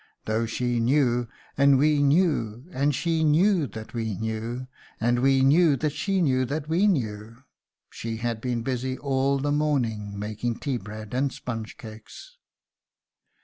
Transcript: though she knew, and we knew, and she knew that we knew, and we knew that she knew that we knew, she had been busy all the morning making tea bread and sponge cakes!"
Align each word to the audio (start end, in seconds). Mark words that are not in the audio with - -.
though 0.25 0.47
she 0.47 0.79
knew, 0.79 1.27
and 1.55 1.77
we 1.77 2.01
knew, 2.01 2.65
and 2.71 2.95
she 2.95 3.23
knew 3.23 3.67
that 3.67 3.93
we 3.93 4.15
knew, 4.17 4.65
and 4.99 5.19
we 5.19 5.43
knew 5.43 5.75
that 5.77 5.91
she 5.91 6.23
knew 6.23 6.43
that 6.43 6.67
we 6.67 6.87
knew, 6.87 7.43
she 7.91 8.17
had 8.17 8.41
been 8.41 8.63
busy 8.63 8.97
all 8.97 9.37
the 9.37 9.51
morning 9.51 10.17
making 10.17 10.57
tea 10.57 10.77
bread 10.77 11.13
and 11.13 11.31
sponge 11.31 11.77
cakes!" 11.77 12.39